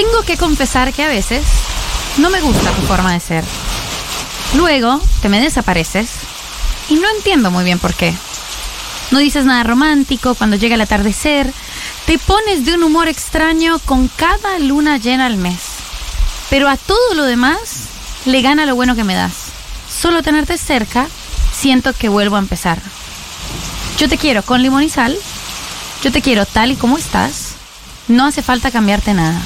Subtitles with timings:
[0.00, 1.44] Tengo que confesar que a veces
[2.16, 3.44] no me gusta tu forma de ser.
[4.54, 6.08] Luego te me desapareces
[6.88, 8.14] y no entiendo muy bien por qué.
[9.10, 11.52] No dices nada romántico cuando llega el atardecer.
[12.06, 15.60] Te pones de un humor extraño con cada luna llena al mes.
[16.48, 17.58] Pero a todo lo demás
[18.24, 19.34] le gana lo bueno que me das.
[20.00, 21.08] Solo tenerte cerca,
[21.52, 22.80] siento que vuelvo a empezar.
[23.98, 25.14] Yo te quiero con limón y sal.
[26.02, 27.48] Yo te quiero tal y como estás.
[28.08, 29.42] No hace falta cambiarte nada.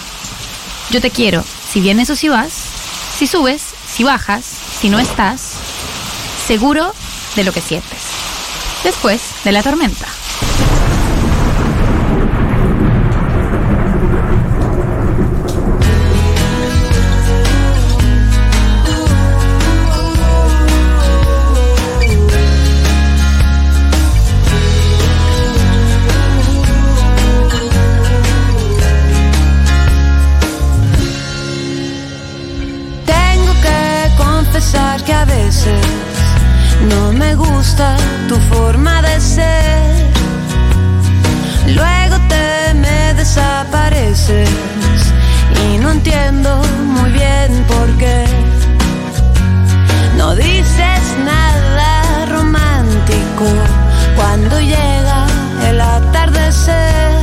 [0.90, 2.52] Yo te quiero si vienes o si vas,
[3.18, 4.44] si subes, si bajas,
[4.80, 5.54] si no estás,
[6.46, 6.92] seguro
[7.36, 8.00] de lo que sientes.
[8.82, 10.06] Después de la tormenta.
[36.90, 37.96] No me gusta
[38.28, 40.14] tu forma de ser.
[41.74, 44.48] Luego te me desapareces
[45.64, 46.62] y no entiendo
[46.94, 48.24] muy bien por qué.
[50.18, 53.46] No dices nada romántico
[54.16, 55.26] cuando llega
[55.68, 57.13] el atardecer.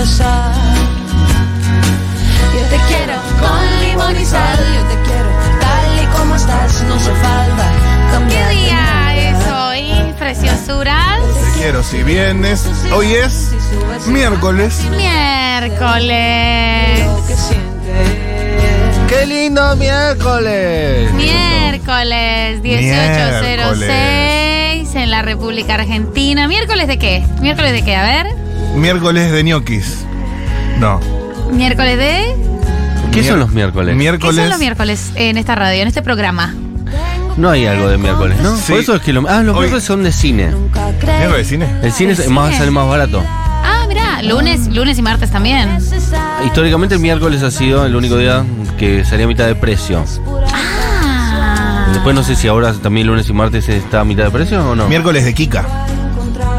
[0.00, 0.06] Yo
[2.70, 5.28] te quiero con limón y sal, yo te quiero
[5.60, 7.70] tal y como estás, no hace falta
[8.30, 11.20] ¿Qué día es hoy, preciosuras?
[11.20, 12.64] Te quiero si vienes.
[12.94, 13.50] Hoy es
[14.06, 14.80] miércoles.
[14.96, 17.04] Miércoles.
[19.06, 21.12] ¡Qué lindo miércoles!
[21.12, 26.48] Miércoles 1806 en la República Argentina.
[26.48, 27.22] ¿Miércoles de qué?
[27.42, 27.96] ¿Miércoles de qué?
[27.96, 28.49] A ver.
[28.74, 30.04] Miércoles de ñoquis.
[30.78, 31.00] No.
[31.52, 32.36] ¿Miércoles de?
[33.12, 33.90] ¿Qué son los miércoles?
[33.92, 34.36] ¿Qué Miércoles.
[34.36, 36.54] son los miércoles en esta radio, en este programa?
[37.36, 38.56] No hay algo de miércoles, ¿no?
[38.56, 38.72] Sí.
[38.72, 40.50] Por eso es que lo- ah, los Hoy- miércoles son de cine.
[40.50, 41.66] ¿Miércoles de cine?
[41.82, 42.58] El cine es ¿El más, cine?
[42.58, 43.22] sale más barato.
[43.26, 45.78] Ah, mirá, lunes, lunes y martes también.
[46.44, 48.44] Históricamente el miércoles ha sido el único día
[48.78, 50.04] que salía a mitad de precio.
[50.52, 51.88] Ah.
[51.92, 54.74] Después no sé si ahora también lunes y martes está a mitad de precio o
[54.76, 54.88] no.
[54.88, 55.66] Miércoles de Kika.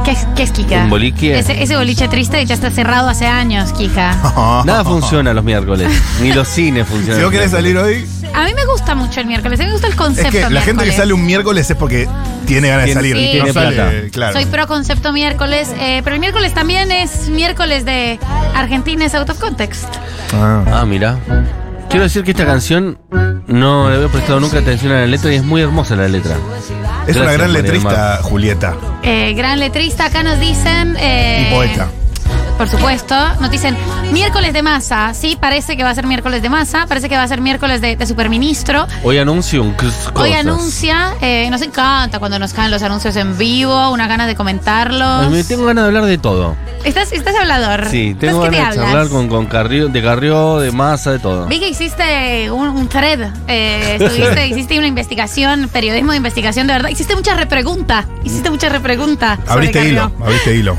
[0.03, 0.83] ¿Qué es, qué es Kika?
[0.83, 1.37] Un boliche.
[1.37, 4.63] Ese, ese boliche triste ya está cerrado hace años, Kika.
[4.65, 5.89] Nada funciona los miércoles.
[6.21, 7.17] Ni los cines funcionan.
[7.17, 9.73] Si vos querés salir hoy, A mí me gusta mucho el miércoles, a mí me
[9.73, 10.95] gusta el es concepto que la gente que miércoles.
[10.95, 12.07] sale un miércoles es porque
[12.47, 13.15] tiene ganas de Tiene- salir.
[13.17, 13.25] sí.
[13.37, 13.91] No tiene sale, plata.
[14.11, 14.33] Claro.
[14.33, 18.19] Soy pro concepto miércoles, eh, pero el miércoles también es miércoles de
[18.55, 19.85] Argentina es out of context.
[20.33, 20.63] Ah.
[20.71, 21.17] Ah, mira.
[21.89, 22.97] Quiero decir que esta canción
[23.47, 26.35] no le había prestado nunca atención a la letra y es muy hermosa la letra.
[27.07, 28.75] Es una gran María letrista, Julieta.
[29.03, 30.95] Eh, gran letrista, acá nos dicen...
[30.99, 31.89] eh, Y poeta.
[32.61, 33.75] Por supuesto, nos dicen
[34.11, 37.23] miércoles de masa, sí, parece que va a ser miércoles de masa, parece que va
[37.23, 38.85] a ser miércoles de, de superministro.
[39.01, 40.35] Hoy anuncio un cos- Hoy cosas.
[40.45, 45.31] anuncia, eh, nos encanta cuando nos caen los anuncios en vivo, una ganas de comentarlos.
[45.31, 46.55] me tengo ganas de hablar de todo.
[46.83, 47.87] ¿Estás, estás hablador?
[47.89, 51.19] Sí, ¿Estás tengo te ganas de charlar con, con Carrió, de Carrió, de Massa, de
[51.19, 51.47] todo.
[51.47, 56.73] Vi que hiciste un, un thread, eh, estuviste, hiciste una investigación, periodismo de investigación de
[56.73, 59.37] verdad, hiciste mucha repregunta, hiciste mucha repregunta.
[59.37, 60.77] sobre Abriste hilo, abriste hilo.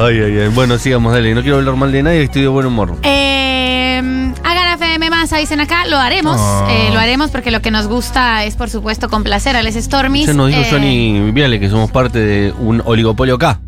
[0.00, 0.48] Ay, ay, ay.
[0.48, 1.34] Bueno, sigamos, dale.
[1.34, 2.96] No quiero hablar mal de nadie, estoy de buen humor.
[3.02, 3.98] Eh,
[4.44, 6.66] hagan FM Masa, dicen acá, lo haremos, Ah.
[6.70, 10.26] eh, lo haremos porque lo que nos gusta es por supuesto complacer a Les Stormies.
[10.26, 13.60] Ya nos dijo Eh, Johnny Viale que somos parte de un oligopolio acá.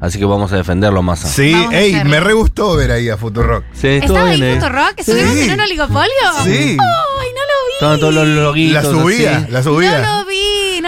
[0.00, 1.26] Así que vamos a defenderlo, Massa.
[1.26, 3.64] Sí, Vamos a ey, me re gustó ver ahí a Futurock.
[3.72, 4.60] Sí, estuvo ¿Estaba ahí bien, ¿eh?
[4.60, 4.92] Futurock?
[4.96, 5.40] ¿Estuvimos Sí.
[5.42, 6.12] en un oligopolio?
[6.44, 6.50] Sí.
[6.50, 7.74] ¡Ay, no lo vi!
[7.74, 8.84] Estaban todos los loguitos.
[8.84, 9.50] La subida, así.
[9.50, 10.00] la subida.
[10.02, 10.27] No lo vi,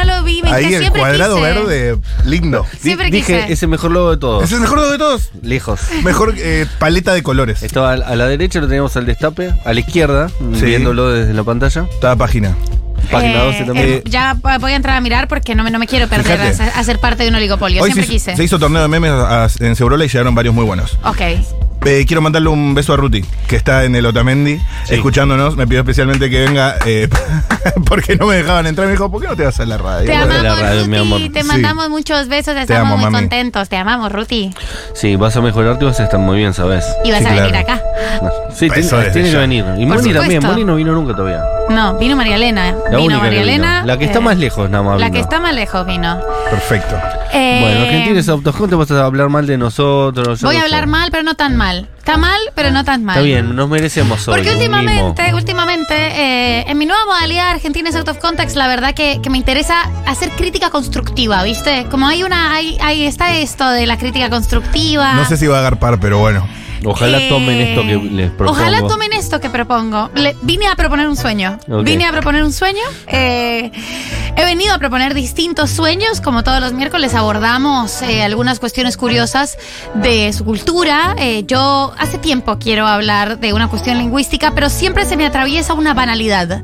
[0.04, 0.42] no lo vi.
[0.42, 1.46] Me Ahí encanta, el siempre cuadrado quise.
[1.46, 2.66] verde, lindo.
[2.80, 3.52] Siempre Dije, quise.
[3.52, 4.44] es el mejor logo de todos.
[4.44, 5.30] Es el mejor de todos.
[5.42, 5.80] Lejos.
[6.04, 7.62] Mejor eh, paleta de colores.
[7.62, 9.52] Estaba a la derecha, lo teníamos al destape.
[9.64, 10.64] A la izquierda, Sí.
[10.64, 11.86] viéndolo desde la pantalla.
[12.00, 12.56] Toda página.
[13.10, 13.88] Página Eh, 12 también.
[13.88, 16.44] eh, ya voy a entrar a mirar porque no me, no me quiero perder a,
[16.44, 16.54] Fíjate.
[16.54, 17.82] ser- a ser parte de un oligopolio.
[17.82, 18.36] Hoy Siempre se, quise.
[18.36, 20.96] se hizo torneo de memes a- en Segurola y llegaron varios muy buenos.
[21.04, 21.20] Ok.
[21.84, 24.94] Eh, quiero mandarle un beso a Ruti, que está en el Otamendi, Sí.
[24.94, 25.56] escuchándonos.
[25.56, 27.08] Me pidió especialmente que venga eh,
[27.86, 28.86] porque no me dejaban entrar.
[28.86, 30.06] Me dijo, ¿por qué no te vas a la radio?
[30.10, 31.20] Te la mi amor.
[31.20, 31.30] Ruti.
[31.32, 31.46] Te Sí.
[31.48, 32.54] mandamos muchos besos.
[32.54, 33.16] Te Estamos amo, muy mami.
[33.16, 33.68] contentos.
[33.68, 34.50] Te amamos, Ruti.
[34.94, 36.84] Sí, vas a mejorarte y vas a estar muy bien, ¿sabes?
[37.04, 37.80] Y vas Sí, a venir acá.
[38.54, 39.64] Sí, Eso tiene, desde tiene que venir.
[39.78, 40.42] Y Por Moni también.
[40.44, 41.42] Moni no vino nunca todavía.
[41.70, 42.72] No, vino María Elena.
[42.90, 43.54] La vino única María que vino.
[43.64, 43.84] Elena.
[43.86, 44.98] La que está eh, más lejos, nada más.
[45.00, 45.14] La vino.
[45.14, 46.20] que está más lejos vino.
[46.50, 46.96] Perfecto.
[47.32, 50.42] Eh, Bueno, Argentinos Autoscon te vas a hablar mal de nosotros.
[50.42, 51.69] Voy a no hablar mal, pero no tan mal.
[51.78, 53.16] Está mal, pero no tan mal.
[53.16, 54.34] Está bien, nos merecemos hoy.
[54.34, 54.76] Porque mimo.
[54.76, 59.20] últimamente, últimamente, eh, en mi nueva modalidad Argentina is Out of Context, la verdad que,
[59.22, 61.86] que me interesa hacer crítica constructiva, ¿viste?
[61.90, 65.14] Como hay una, hay, ahí está esto de la crítica constructiva.
[65.14, 66.46] No sé si va a agarpar, pero bueno.
[66.84, 68.50] Ojalá Eh, tomen esto que les propongo.
[68.60, 70.10] Ojalá tomen esto que propongo.
[70.14, 71.58] Le- vine a proponer un sueño.
[71.70, 71.84] Ok.
[71.84, 72.82] Vine a proponer un sueño.
[73.06, 73.70] Eh,
[74.36, 76.20] he venido a proponer distintos sueños.
[76.20, 79.58] Como todos los miércoles abordamos eh, algunas cuestiones curiosas
[79.94, 81.14] de su cultura.
[81.18, 85.74] Eh, yo hace tiempo quiero hablar de una cuestión lingüística, pero siempre se me atraviesa
[85.74, 86.62] una banalidad.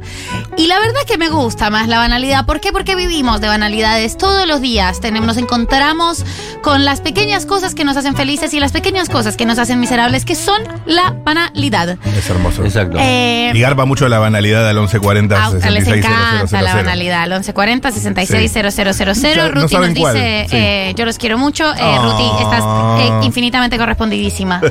[0.56, 2.46] Y la verdad que me gusta más la banalidad.
[2.46, 2.72] ¿Por qué?
[2.72, 5.00] Porque vivimos de banalidades todos los días.
[5.00, 6.24] Tenemos, nos encontramos
[6.62, 9.78] con las pequeñas cosas que nos hacen felices y las pequeñas cosas que nos hacen
[9.80, 11.98] miserables, que son la banalidad.
[12.16, 12.64] Es hermoso.
[12.64, 12.96] Exacto.
[13.00, 16.84] Eh, Y garpa mucho la banalidad al 1140 a- les 66 encanta la 000.
[16.84, 17.22] banalidad.
[17.22, 19.34] Al 1140 660000.
[19.36, 20.56] Ya no Ruti nos saben dice, cuál, sí.
[20.56, 21.72] eh, yo los quiero mucho.
[21.74, 21.98] Eh, Ah.
[22.02, 24.60] Ruti, estás eh, infinitamente correspondidísima.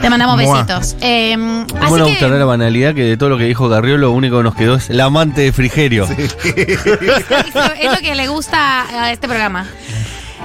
[0.00, 0.54] Te mandamos Mua.
[0.64, 0.96] besitos.
[1.02, 3.98] Eh, ¿Cómo así nos que, gustará la banalidad que de todo lo que dijo Garriolo,
[3.98, 6.06] lo único que nos quedó es la amante de Frigerio?
[6.06, 6.14] lo-
[7.74, 9.66] es lo que le gusta a este programa.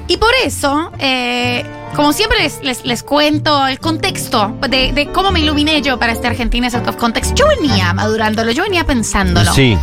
[0.07, 1.65] Y por eso, eh,
[1.95, 6.11] como siempre les, les- les cuento el contexto de, de cómo me iluminé yo para
[6.11, 9.51] este Argentina Out of Context, yo venía madurándolo, yo venía pensándolo.
[9.53, 9.77] Sí.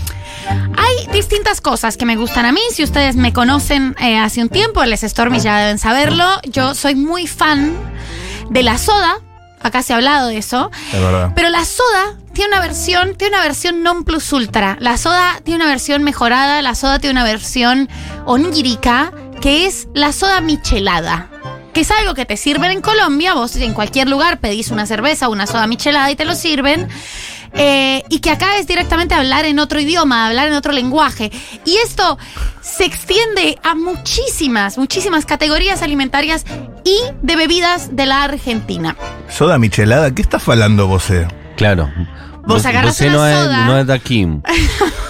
[0.76, 2.60] Hay distintas cosas que me gustan a mí.
[2.72, 6.24] Si ustedes me conocen eh, hace un tiempo, les Stormy ya deben saberlo.
[6.44, 7.72] Yo soy muy fan
[8.50, 9.16] de la soda.
[9.60, 10.70] Acá se ha hablado de eso.
[10.92, 11.32] Es verdad.
[11.36, 14.76] Pero la soda tiene una versión, tiene una versión non plus ultra.
[14.80, 17.88] La soda tiene una versión mejorada, la soda tiene una versión
[18.26, 21.28] onírica, que es la soda michelada.
[21.74, 25.28] Que es algo que te sirven en Colombia, vos en cualquier lugar pedís una cerveza
[25.28, 26.88] o una soda michelada y te lo sirven.
[27.54, 31.30] eh, y que acá es directamente hablar en otro idioma, hablar en otro lenguaje.
[31.66, 32.16] Y esto
[32.62, 36.44] se extiende a muchísimas, muchísimas categorías alimentarias
[36.84, 38.96] y de bebidas de la Argentina.
[39.28, 41.10] Soda michelada, ¿qué estás falando vos?
[41.10, 41.26] eh?
[41.56, 41.90] Claro.
[42.46, 44.42] Vos una no es- no es de Kim.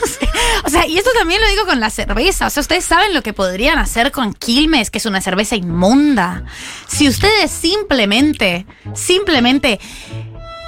[0.72, 2.46] Sea, y esto también lo digo con la cerveza.
[2.46, 6.44] O sea, ustedes saben lo que podrían hacer con Quilmes, que es una cerveza inmunda.
[6.88, 8.64] Si ustedes simplemente,
[8.94, 9.78] simplemente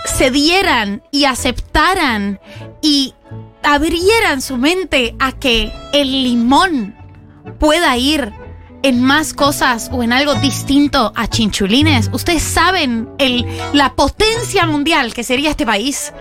[0.04, 2.38] se dieran y aceptaran
[2.82, 3.14] y
[3.62, 6.94] abrieran su mente a que el limón
[7.58, 8.30] pueda ir
[8.82, 12.10] en más cosas o en algo distinto a chinchulines.
[12.12, 16.12] Ustedes saben el, la potencia mundial que sería este país.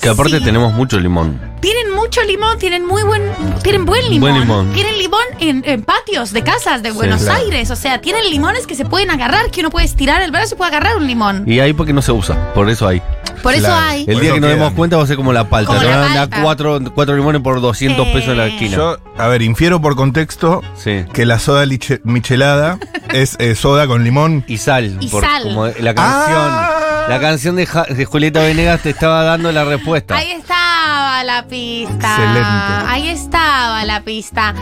[0.00, 0.44] Que aparte Sí.
[0.44, 1.40] tenemos mucho limón.
[1.60, 3.22] Tienen mucho limón, tienen muy buen,
[3.62, 4.20] tienen buen limón.
[4.30, 4.72] Buen limón.
[4.72, 7.42] Tienen limón en, en patios de casas de Buenos claro.
[7.44, 7.70] Aires.
[7.70, 10.58] O sea, tienen limones que se pueden agarrar, que uno puede estirar el brazo y
[10.58, 11.44] puede agarrar un limón.
[11.50, 12.52] Y ahí porque no se usa.
[12.54, 13.02] Por eso hay.
[13.42, 14.04] Por eso hay.
[14.08, 14.58] El día que nos quedan.
[14.58, 15.68] demos cuenta va a ser como la palta.
[15.68, 16.42] Como Te la van a dar palta.
[16.42, 18.76] cuatro, cuatro limones por 200 pesos en la Eh, esquina.
[18.76, 21.04] Yo, a ver, infiero por contexto Sí.
[21.12, 22.78] que la soda liche- michelada
[23.12, 24.44] es eh, soda con limón.
[24.46, 24.96] Y sal.
[25.00, 25.42] Y por- sal.
[25.44, 26.48] Como la canción.
[26.50, 26.70] Ah.
[27.08, 30.16] La canción de, Ja- de Julieta Venegas te estaba dando la respuesta.
[30.16, 32.08] Ahí estaba la pista.
[32.16, 32.88] Excelente.
[32.88, 34.54] Ahí estaba la pista.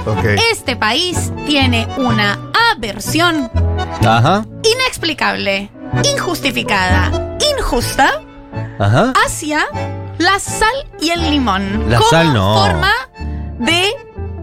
[0.53, 2.39] Este país tiene una
[2.73, 3.51] aversión
[4.07, 4.45] Ajá.
[4.63, 5.71] inexplicable,
[6.15, 7.11] injustificada,
[7.59, 8.21] injusta
[8.79, 9.13] Ajá.
[9.25, 9.65] hacia
[10.19, 11.85] la sal y el limón.
[11.89, 12.55] La como sal no.
[12.59, 12.93] forma
[13.59, 13.91] de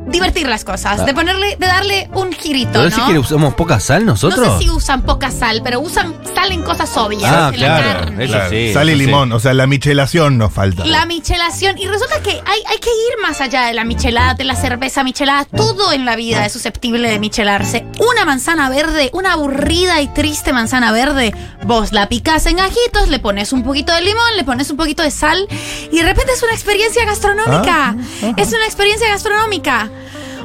[0.07, 1.05] divertir las cosas, Ah.
[1.05, 2.89] de ponerle, de darle un girito, ¿Pero ¿no?
[2.89, 4.45] decís que usamos poca sal nosotros?
[4.45, 7.23] No sé si usan poca sal, pero usan sal en cosas obvias.
[7.31, 7.99] Ah, en la claro.
[7.99, 8.23] carne.
[8.25, 9.05] Eso Claro, sí, Sal y eso sí.
[9.05, 10.85] limón, o sea, la michelación nos falta.
[10.85, 11.77] La michelación.
[11.77, 15.03] Y resulta que hay, hay que ir más allá de la michelada, de la cerveza
[15.03, 15.45] michelada.
[15.45, 17.85] Todo en la vida es susceptible de michelarse.
[17.99, 23.19] Una manzana verde, una aburrida y triste manzana verde, vos la picás en gajitos, le
[23.19, 25.47] pones un poquito de limón, le pones un poquito de sal
[25.91, 27.95] y de repente es una experiencia gastronómica.
[28.23, 29.89] Ah, Es una experiencia gastronómica.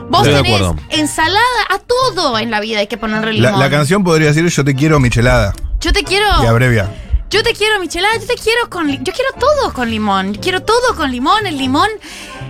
[0.08, 0.76] Vos Estoy de tenés acuerdo.
[0.90, 3.58] ensalada, a todo en la vida hay que ponerle limón.
[3.58, 5.52] la canción podría decir Yo te quiero michelada.
[5.80, 6.26] Yo te quiero.
[6.42, 6.88] Y abrevia.
[7.28, 10.40] Yo te quiero michelada, yo te quiero con li- yo quiero todo con limón, yo
[10.40, 11.88] quiero todo con limón, el limón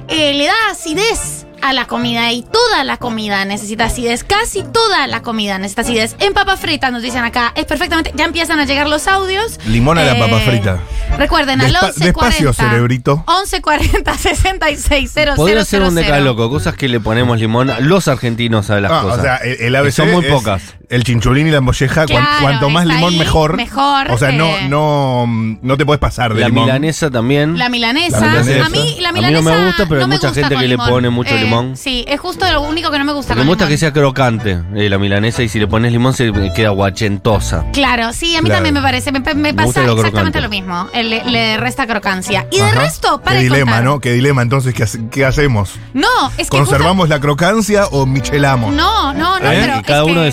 [0.08, 5.06] eh, le da acidez a la comida y toda la comida necesita acidez, casi toda
[5.06, 6.16] la comida necesita acidez.
[6.20, 9.58] En papas fritas nos dicen acá, es perfectamente, ya empiezan a llegar los audios.
[9.66, 10.78] Limón a la Eh, papa frita.
[11.18, 13.24] Recuerden, al Despa- 11 despacio, cerebrito.
[13.26, 15.34] 11 40 66 000.
[15.36, 17.70] Podría ser un decaloco, cosas que le ponemos limón.
[17.80, 19.18] Los argentinos saben las Ah, cosas.
[19.18, 20.62] o sea, el, el Que ABC son muy es pocas.
[20.88, 23.56] El chinchulín y la molleja, cuan- Claro, cuanto más limón ahí, mejor.
[23.56, 24.66] mejor, O sea, no, eh.
[24.68, 25.26] no,
[25.60, 26.66] no te puedes pasar de la limón.
[26.66, 27.58] milanesa también.
[27.58, 28.20] La milanesa.
[28.20, 28.66] La milanesa.
[28.66, 30.54] A mí la A mí no milanesa me gusta, pero hay no me mucha gente
[30.54, 30.88] que le limón.
[30.88, 31.76] pone mucho Eh, limón.
[31.76, 33.74] Sí, es justo lo único que no me gusta con me gusta limón.
[33.74, 37.64] que sea crocante eh, la milanesa y si le pones limón se queda guachentosa.
[37.72, 38.58] Claro, sí, a mí Claro.
[38.58, 39.10] también me parece.
[39.10, 40.40] Me, me Me pasa lo exactamente crocante.
[40.40, 40.88] lo mismo.
[40.92, 42.46] Eh, Le, le resta crocancia.
[42.52, 42.78] Y de Ajá.
[42.80, 43.84] resto, para Qué de dilema, contar.
[43.84, 43.98] ¿no?
[44.00, 44.42] Qué dilema.
[44.42, 45.72] Entonces, ¿qué, hace- qué hacemos?
[45.94, 46.06] No,
[46.38, 46.56] es que.
[46.56, 48.72] ¿Conservamos la crocancia o michelamos?
[48.72, 49.58] No, no, no, ¿Eh?
[49.66, 49.78] pero.
[49.80, 50.26] Y cada es uno que-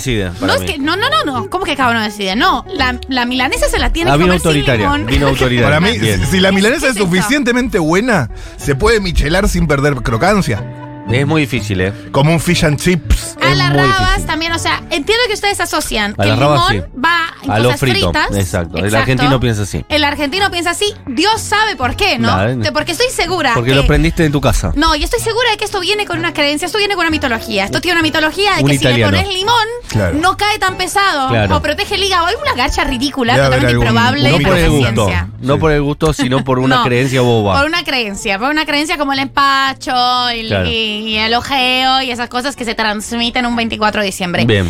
[0.48, 0.78] No, es que.
[0.78, 1.50] No, no, no, no.
[1.50, 2.36] ¿Cómo que cada uno decide?
[2.36, 4.86] No, la, la milanesa se la tiene Ah, que vino comer sin autoritaria.
[4.86, 5.06] limón.
[5.06, 5.64] Vino autoritaria.
[5.64, 6.26] Para mí, Bien.
[6.26, 10.64] si la milanesa ¿Qué es suficientemente buena, se puede michelar sin perder crocancia.
[11.12, 11.94] Es muy difícil, ¿eh?
[12.12, 13.36] Como un fish and chips.
[13.42, 14.26] A Es las muy rabas difícil.
[14.26, 17.00] también, o sea, entiendo que ustedes asocian A que el las rabas, limón sí.
[17.06, 18.12] va en A lo cosas frito.
[18.12, 18.36] fritas.
[18.38, 18.78] Exacto.
[18.78, 19.86] El argentino piensa así.
[19.90, 20.94] El argentino piensa así.
[21.06, 22.36] Dios sabe por qué, ¿no?
[22.62, 23.52] Te- Porque estoy segura.
[23.54, 24.72] Porque que- lo aprendiste en tu casa.
[24.76, 27.12] No, y estoy segura de que esto viene con una creencia, esto viene con una
[27.12, 27.66] mitología.
[27.66, 29.12] Esto tiene una mitología de Un que si italiano.
[29.12, 30.18] le pones limón, Claro.
[30.20, 31.58] no cae tan pesado Claro.
[31.58, 32.26] o protege el hígado.
[32.28, 34.32] Hay una garcha ridícula, Debe haber totalmente algún- improbable.
[34.32, 35.06] No por el gusto.
[35.06, 35.28] ciencia.
[35.42, 37.58] No por el gusto, sino por una No, creencia boba.
[37.58, 40.70] Por una creencia, por una creencia como el empacho y, Claro.
[40.70, 44.46] y- y el ojeo y esas cosas que se transmiten un 24 de diciembre.
[44.46, 44.68] Bien.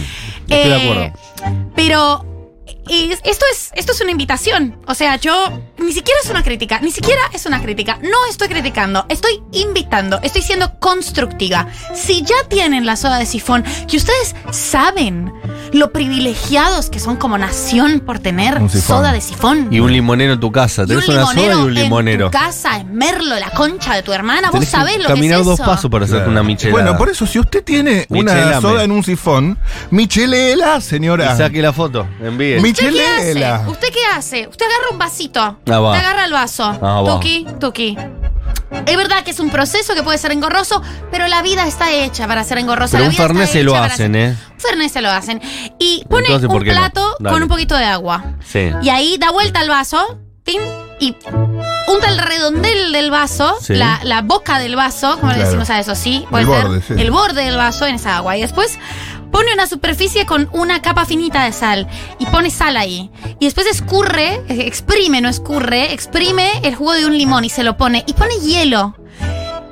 [0.50, 1.72] Estoy de Eh, acuerdo.
[1.76, 2.26] Pero
[2.90, 4.78] es- esto es, esto es una invitación.
[4.88, 7.98] O sea, yo ni siquiera es una crítica, ni siquiera es una crítica.
[8.02, 11.68] No estoy criticando, estoy invitando, estoy siendo constructiva.
[11.94, 15.32] Si ya tienen la soda de sifón, que ustedes saben
[15.74, 19.68] lo privilegiados que son como nación por tener Un soda de sifón.
[19.72, 20.86] Y un limonero en tu casa.
[20.86, 22.26] Tenés una soda y un limonero.
[22.28, 24.52] En tu casa, en Merlo, la concha de tu hermana.
[24.52, 25.50] Vos sabés lo que es caminar eso.
[25.52, 26.32] dos pasos para hacerte Claro.
[26.32, 26.82] una michelada.
[26.84, 29.58] Bueno, por eso, si usted tiene una soda en un sifón,
[29.92, 31.34] michelela, señora.
[31.34, 32.08] Y saque la foto.
[32.22, 32.60] Envíe.
[32.62, 33.18] Mi- ¿Usted qué hace?
[33.28, 33.66] Michelela.
[33.68, 34.48] ¿Usted qué hace?
[34.48, 35.42] Usted agarra un vasito.
[35.42, 35.92] Ah, va.
[35.94, 36.64] Usted agarra el vaso.
[36.66, 37.14] Ah, va.
[37.16, 37.98] tuki, tuki.
[38.86, 42.28] Es verdad que es un proceso que puede ser engorroso, pero la vida está hecha
[42.28, 42.98] para ser engorrosa.
[42.98, 44.36] Pero la un vida está Fernet se lo hacen, ¿eh?
[44.54, 45.42] Un Fernet se lo hacen.
[45.80, 46.74] Y pone Entonces, ¿por un no?
[46.74, 48.24] plato con un poquito de agua.
[48.46, 48.72] Sí.
[48.82, 50.60] Y ahí da vuelta al vaso, tin,
[51.00, 51.16] y
[51.88, 53.76] unta el redondel del vaso, Sí.
[53.76, 56.82] la, la boca del vaso, como le decimos a eso, sí, puede El ser, borde,
[56.82, 56.94] sí.
[56.98, 58.38] el borde del vaso en esa agua.
[58.38, 58.78] Y después
[59.34, 61.88] pone una superficie con una capa finita de sal
[62.20, 63.10] y pone sal ahí.
[63.40, 67.76] Y después escurre, exprime, no escurre, exprime el jugo de un limón y se lo
[67.76, 68.04] pone.
[68.08, 68.96] Y pone hielo.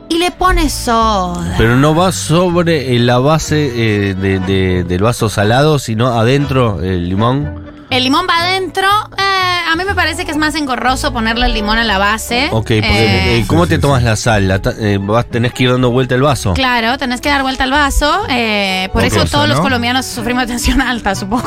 [0.09, 1.55] Y le pone soda.
[1.57, 3.67] Pero no va sobre eh, la base
[4.09, 7.71] eh, de- de- del vaso salado, sino adentro el limón.
[7.89, 8.87] El limón va adentro.
[9.17, 9.40] eh,
[9.71, 12.47] a mí me parece que es más engorroso ponerle el limón a la base.
[12.51, 14.47] Ok, porque, Eh, eh, ¿cómo te tomas la sal?
[14.47, 16.53] La ta- eh, vas, tenés que ir dando vuelta el vaso.
[16.53, 18.25] Claro, tenés que dar vuelta al vaso.
[18.29, 19.63] eh, por eso todos los ¿no?
[19.63, 21.45] colombianos sufrimos de tensión alta, supongo.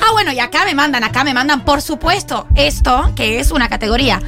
[0.00, 3.68] Ah, bueno, y acá me mandan, acá me mandan, por supuesto, esto, que es una
[3.68, 4.20] categoría.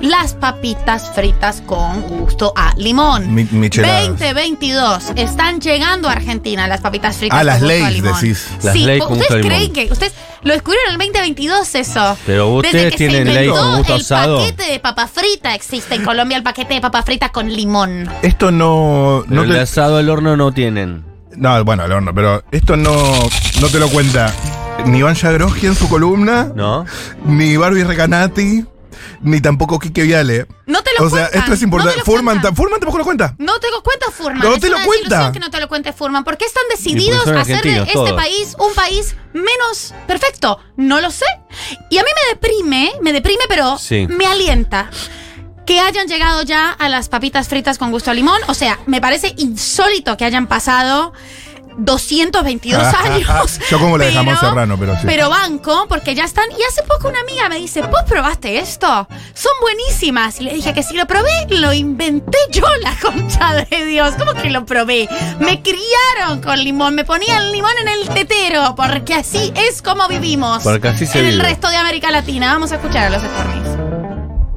[0.00, 3.34] Las papitas fritas con gusto a limón.
[3.34, 4.08] Mi- micheladas.
[4.08, 5.12] 2022.
[5.16, 8.14] Están llegando a Argentina las papitas fritas Ah, con las gusto a Lay's, limón.
[8.20, 8.48] decís.
[8.62, 11.74] Las sí, Lay's con gusto a ¿ustedes creen que ustedes lo descubrieron en el 2022
[11.74, 12.16] eso?
[12.24, 14.38] Pero Desde ustedes que tienen se inventó con gusto el asado.
[14.38, 18.08] paquete de papa frita existe en Colombia el paquete de papa frita con limón.
[18.22, 19.24] Esto no.
[19.28, 21.04] Pero no el te- asado al horno no tienen.
[21.36, 22.94] No, bueno, al horno, pero esto no,
[23.60, 24.32] no te lo cuenta
[24.86, 26.86] ni Iván Yagroski en su columna, ¿No?
[27.24, 28.64] ni Barbie Recanati,
[29.22, 30.46] ni tampoco Quique Viale.
[30.66, 31.92] No te lo O sea, cuentan, esto es no importante.
[31.94, 33.34] te lo Furman, ta- Furman tampoco lo cuenta.
[33.38, 34.38] No te lo cuenta Furman.
[34.42, 35.32] No es te lo una cuenta.
[35.32, 36.24] que no te lo cuente Furman.
[36.24, 38.12] ¿Por qué están decididos a hacer de este todos.
[38.12, 40.58] país un país menos perfecto?
[40.76, 41.26] No lo sé.
[41.90, 44.06] Y a mí me deprime, me deprime, pero Sí.
[44.08, 44.90] me alienta.
[45.66, 48.40] Que hayan llegado ya a las papitas fritas con gusto a limón.
[48.48, 51.12] O sea, me parece insólito que hayan pasado
[51.84, 53.58] 222 años.
[53.70, 55.02] Yo como la de pero- jamón serrano, pero sí.
[55.06, 56.44] Pero banco, porque ya están.
[56.52, 58.86] Y hace poco una amiga me dice, ¿vos probaste esto?
[59.34, 60.40] Son buenísimas.
[60.40, 64.14] Y le dije que si lo probé, lo inventé yo, la concha de Dios.
[64.18, 65.08] ¿Cómo que lo probé?
[65.40, 70.62] Me criaron con limón, me ponían limón en el tetero, porque así es como vivimos.
[70.62, 71.44] Porque así se En el vive.
[71.44, 72.52] resto de América Latina.
[72.52, 73.68] Vamos a escuchar a los Stormies.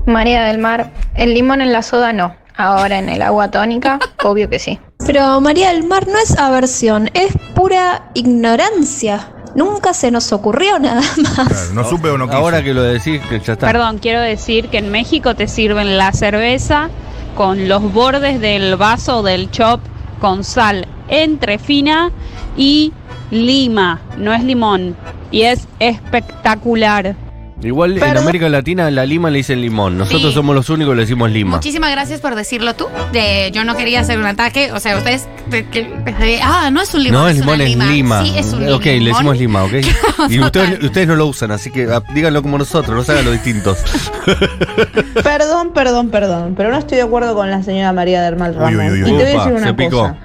[0.06, 2.36] María del Mar, el limón en la soda no.
[2.56, 4.80] Ahora en el agua tónica, obvio que sí.
[5.06, 9.30] Pero María del Mar no es aversión, es pura ignorancia.
[9.54, 11.48] Nunca se nos ocurrió nada más.
[11.48, 12.26] Claro, no supe o no.
[12.32, 13.68] Ahora que lo decís, que ya está.
[13.68, 16.90] Perdón, quiero decir que en México te sirven la cerveza
[17.36, 19.82] con los bordes del vaso del chop
[20.20, 22.12] con sal entre fina
[22.56, 22.94] y
[23.30, 24.96] lima, no es limón.
[25.32, 27.16] Y es espectacular.
[27.64, 28.18] Igual en.
[28.18, 29.98] América Latina la lima le dicen limón.
[29.98, 30.34] Nosotros Sí.
[30.34, 31.58] somos los únicos que le decimos lima.
[31.58, 32.88] Muchísimas gracias por decirlo tú.
[33.12, 34.72] De, yo no quería hacer un ataque.
[34.72, 35.28] O sea, ustedes.
[35.50, 37.22] de- que- de- ah, no es un limón.
[37.22, 38.24] no, el es una limón es lima.
[38.24, 39.74] Sí, es un ok, le decimos lima, ok.
[40.30, 43.26] y ustedes, ustedes no lo usan, así que ah, díganlo como nosotros, no se hagan
[43.26, 43.78] los distintos.
[45.24, 48.58] Perdón, perdón, perdón, pero no estoy de acuerdo con la señora María del Mal Uy,
[48.58, 48.92] Ramón.
[48.92, 49.98] uy, uy, y te voy a decir se una picó.
[50.00, 50.16] cosa.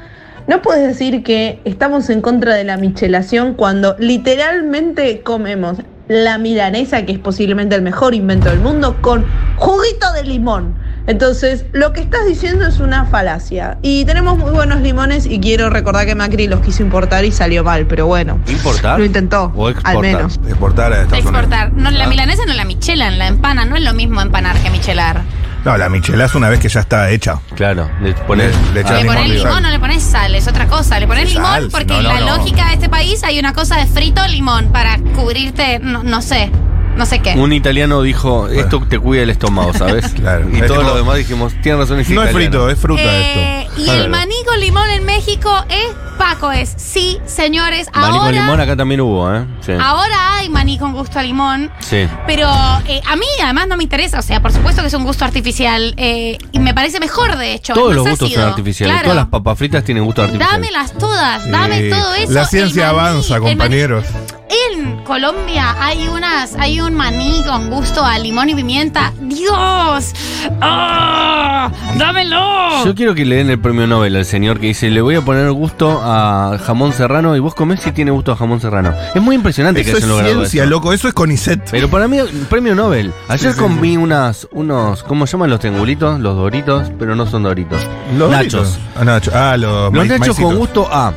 [0.47, 5.79] No puedes decir que estamos en contra de la michelación cuando literalmente comemos
[6.09, 9.25] la milanesa, que es posiblemente el mejor invento del mundo, con
[9.57, 10.75] juguito de limón.
[11.07, 13.79] Entonces, lo que estás diciendo es una falacia.
[13.81, 17.65] Y tenemos muy buenos limones y quiero recordar que Macri los quiso importar y salió
[17.65, 18.39] mal, pero bueno.
[18.47, 18.99] ¿Importar?
[18.99, 20.03] Lo intentó, ¿O al exportar?
[20.03, 20.41] menos.
[20.47, 21.43] Exportar a Estados Unidos.
[21.45, 21.73] Exportar.
[21.73, 22.09] No, la Ah.
[22.09, 23.71] milanesa no la michelan, la empanan.
[23.71, 25.23] No es lo mismo empanar que michelar.
[25.65, 27.41] No, la michelada es una vez que ya está hecha.
[27.55, 28.55] Claro, le pones.
[28.69, 29.63] Le- le echas le limón pones sal.
[29.63, 30.99] no le pones sal, es otra cosa.
[31.01, 32.37] Le pones limón sal, porque no, no, la no.
[32.37, 36.51] lógica de este país hay una cosa de frito limón para cubrirte, no, no sé,
[36.99, 37.33] no sé qué.
[37.35, 40.07] Un italiano dijo, esto te cuida el estómago, ¿sabes?
[40.19, 40.49] Claro.
[40.53, 42.51] Y Es todos tipo- los demás dijimos, tiene razón, es No es italiano".
[42.59, 43.81] frito, es fruta Eh, esto.
[43.81, 47.87] y el maní con limón en México es Paco, es sí, señores.
[47.95, 49.45] Maní con ahora, limón acá también hubo, ¿eh?
[49.65, 49.71] Sí.
[49.81, 51.71] ahora hay maní con gusto a limón.
[51.79, 52.09] Sí.
[52.27, 52.49] Pero
[52.89, 55.25] eh, a mí además no me interesa, o sea, por supuesto que es un gusto
[55.25, 57.73] artificial eh, y me parece mejor de hecho.
[57.75, 58.41] Todos es los más gustos ácido.
[58.43, 58.95] son artificiales.
[58.95, 59.05] Claro.
[59.05, 60.51] Todas las papas fritas tienen gusto artificial.
[60.51, 61.91] Dámelas todas, dame Sí.
[61.91, 62.33] todo eso.
[62.33, 63.55] La El ciencia maní, avanza, el maní.
[63.55, 64.05] compañeros.
[64.51, 69.13] En Colombia hay unas, hay un maní con gusto a limón y pimienta.
[69.21, 70.15] ¡Dios!
[70.61, 71.71] ¡Ah!
[71.99, 72.85] ¡Dámelo!
[72.85, 75.21] Yo quiero que le den el premio Nobel al señor que dice, le voy a
[75.23, 78.95] poner gusto a jamón serrano y vos comés si tiene gusto a jamón serrano.
[79.15, 80.71] Es muy impresionante que Eso es hayan logrado ciencia, eso.
[80.71, 80.93] loco.
[80.93, 81.71] Eso es CONICET.
[81.71, 83.13] Pero para mí, premio Nobel.
[83.29, 83.97] Ayer Sí, sí, comí sí.
[83.99, 86.21] unas, unos, ¿cómo se llaman los triangulitos?
[86.21, 87.81] Los doritos, pero no son doritos.
[88.17, 88.79] Los nachos.
[88.99, 89.35] Ah, nachos.
[89.35, 91.13] Ah, los, nachos con gusto a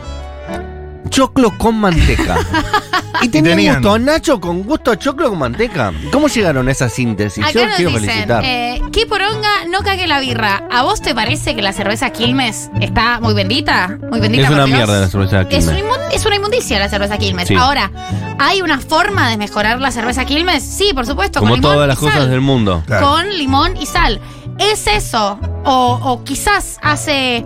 [1.11, 2.39] choclo con manteca.
[3.21, 5.93] y tenían tenían- gusto a nacho con gusto a choclo con manteca.
[6.11, 7.43] ¿Cómo llegaron a esa síntesis?
[7.43, 8.43] Acá Yo nos quiero dicen, felicitar.
[8.43, 10.63] eh, ¿qué poronga no cague la birra?
[10.71, 13.99] ¿A vos te parece que la cerveza Quilmes está muy bendita?
[14.09, 14.77] Muy bendita es por una Dios?
[14.77, 15.83] mierda la cerveza Es Quilmes.
[16.13, 17.47] es una inmundicia la cerveza Quilmes.
[17.47, 17.55] Sí.
[17.55, 17.91] Ahora,
[18.39, 20.63] ¿hay una forma de mejorar la cerveza Quilmes?
[20.63, 21.39] Sí, por supuesto.
[21.41, 22.29] Como con limón todas y las cosas sal.
[22.31, 22.81] del mundo.
[22.87, 23.07] Claro.
[23.07, 24.19] Con limón y sal.
[24.57, 25.39] ¿Es eso?
[25.63, 27.45] O, o quizás hace...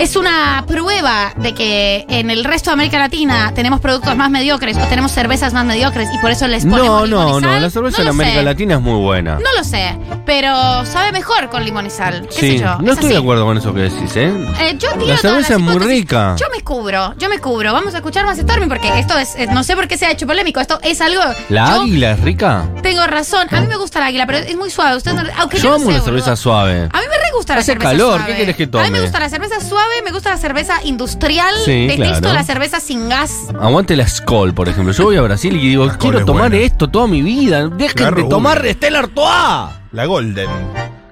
[0.00, 4.76] Es una prueba de que en el resto de América Latina tenemos productos más mediocres
[4.78, 7.60] o tenemos cervezas más mediocres y por eso les ponemos No, no, no.
[7.60, 8.42] La cerveza No en América sé.
[8.44, 9.34] Latina es muy buena.
[9.34, 12.26] No lo sé, pero sabe mejor con limón y sal.
[12.28, 12.78] ¿Qué sí, sé yo?
[12.78, 13.14] no es estoy así.
[13.14, 14.32] de acuerdo con eso que decís, ¿eh?
[14.60, 16.00] Eh, yo tiro La todas cerveza las es muy hipótesis.
[16.00, 16.36] rica.
[16.38, 17.72] Yo me cubro, yo me cubro.
[17.74, 20.10] Vamos a escuchar más Stormy porque esto es, eh, no sé por qué se ha
[20.12, 20.60] hecho polémico.
[20.60, 21.20] Esto es algo.
[21.50, 22.66] ¿La yo águila es rica?
[22.82, 23.46] Tengo razón.
[23.50, 24.96] A mí me gusta la águila, pero es muy suave.
[24.96, 26.04] Usted no- aunque yo, Yo no amo sé, la boludo.
[26.06, 26.88] cerveza suave.
[26.90, 28.32] A mí me re gusta la Hace cerveza calor, suave.
[28.32, 28.90] ¿qué querés que A mí tome?
[28.90, 31.54] me gusta la cerveza suave, me gusta la cerveza industrial.
[31.64, 32.34] Sí, Detesto claro.
[32.34, 33.48] la cerveza sin gas.
[33.60, 34.92] Aguante la Skoll, por ejemplo.
[34.92, 36.64] Yo voy a Brasil y digo, quiero es tomar buena.
[36.64, 37.68] esto toda mi vida.
[37.68, 38.64] Dejen de tomar.
[38.66, 39.76] Stella Artois.
[39.92, 40.48] La Golden.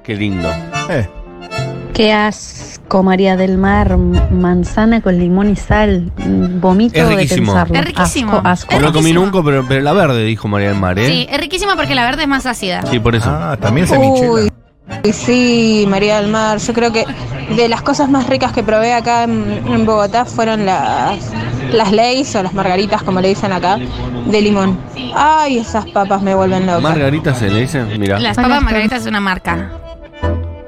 [0.04, 0.48] Qué lindo.
[0.88, 1.08] Eh.
[1.92, 3.96] Qué asco, María del Mar.
[3.96, 6.12] Manzana con limón y sal.
[6.16, 7.52] Vomito Es de riquísimo.
[7.52, 7.74] pensarlo.
[7.74, 8.32] Es riquísimo.
[8.36, 8.74] Asco, asco.
[8.74, 11.06] Es No lo comí nunca, pero, pero la verde, dijo María del Mar, ¿eh?
[11.06, 12.82] Sí, es riquísima porque la verde es más ácida.
[12.88, 13.28] Sí, por eso.
[13.28, 13.96] Ah, también se
[14.88, 15.12] Michela.
[15.12, 16.58] sí, María del Mar.
[16.58, 17.04] Yo creo que
[17.54, 21.18] de las cosas más ricas que probé acá en, en Bogotá fueron las,
[21.72, 23.78] las leis o las margaritas, como le dicen acá,
[24.26, 24.78] de limón.
[25.14, 26.80] Ay, esas papas me vuelven loca.
[26.80, 28.18] Margarita se le dice, mira.
[28.18, 29.70] Las papas margaritas es una marca.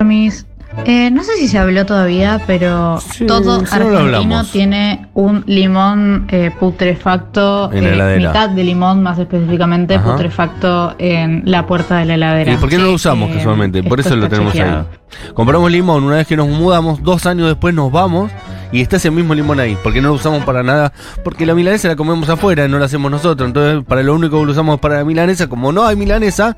[0.01, 0.47] Mis-
[0.85, 6.27] eh, no sé si se habló todavía, pero Sí, todo sí, argentino tiene un limón
[6.31, 10.13] eh, putrefacto, En la eh, mitad de limón más específicamente, Ajá.
[10.13, 12.53] putrefacto en la puerta de la heladera.
[12.53, 13.83] ¿Y por qué no lo usamos Eh, casualmente?
[13.83, 14.87] Por eso lo tenemos chequeado.
[14.91, 15.33] ahí.
[15.35, 18.31] Compramos limón, una vez que nos mudamos, dos años después nos vamos
[18.73, 19.77] y está ese mismo limón ahí.
[19.83, 20.93] Porque no lo usamos para nada.
[21.25, 23.47] Porque la milanesa la comemos afuera, no la hacemos nosotros.
[23.49, 26.57] Entonces, para lo único que lo usamos es para la milanesa, como no hay milanesa,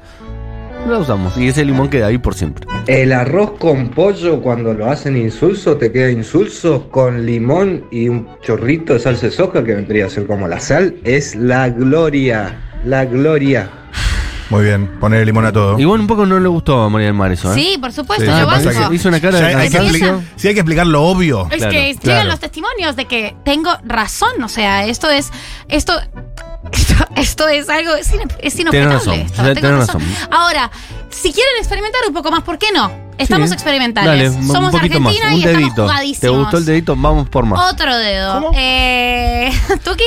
[0.88, 1.36] la usamos.
[1.36, 2.66] Y ese limón queda ahí por siempre.
[2.86, 8.28] El arroz con pollo cuando lo hacen insulso te queda insulso con limón y un
[8.42, 10.96] chorrito de salsa de soja que vendría a ser como la sal.
[11.04, 13.70] Es la gloria, la gloria.
[14.50, 15.78] Muy bien, poner limón a todo.
[15.78, 17.54] Igual un poco no le gustó a María del Mar eso, ¿eh?
[17.54, 18.88] Sí, por supuesto, Sí, yo sí, pasa banco.
[18.90, 20.06] que- Hizo una cara Ya de hay que cansancio.
[20.08, 21.48] explicar- si hay que explicar lo obvio.
[21.50, 22.00] Es Claro, que claro.
[22.18, 25.30] llegan los testimonios de que tengo razón, o sea, esto es
[25.68, 25.94] esto
[27.22, 28.94] esto, es algo es, ine- es inobjetable.
[28.94, 30.02] razón, esto, tengo razón.
[30.30, 30.70] Ahora,
[31.10, 32.90] si quieren experimentar un poco más, ¿por qué no?
[33.18, 33.54] Estamos Sí.
[33.54, 34.32] experimentales.
[34.34, 34.74] Dale, Somos un más.
[34.74, 35.74] Argentina Un y estamos dedito.
[35.74, 36.38] ¿Te jugadísimos.
[36.38, 36.96] gustó el dedito?
[36.96, 37.72] Vamos por más.
[37.72, 38.34] Otro dedo.
[38.34, 38.50] ¿Cómo?
[38.56, 39.52] Eh,
[39.84, 40.04] Tuki.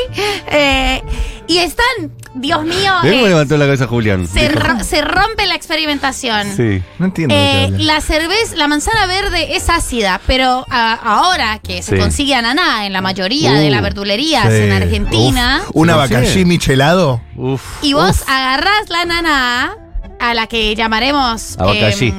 [0.51, 1.01] Eh,
[1.47, 1.85] y están
[2.33, 4.27] Dios mío, ¿Ves cómo eh, levantó la cabeza Julián?
[4.27, 6.47] se, ro- se rompe la experimentación.
[6.57, 6.81] Sí.
[6.99, 7.33] No entiendo.
[7.37, 11.97] Eh, la cerveza, la manzana verde es ácida, pero a- ahora que se Sí.
[12.01, 14.63] consigue ananá en la mayoría Uh, de las verdulerías Sí.
[14.63, 16.45] en Argentina, Uf, un ¿Se abacaxi consigue?
[16.45, 17.21] michelado.
[17.37, 17.61] Uf.
[17.81, 18.29] y vos uf.
[18.29, 19.77] agarrás la ananá,
[20.19, 22.11] a la que llamaremos Abacaxi.